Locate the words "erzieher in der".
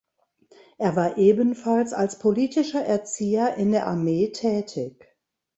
2.83-3.85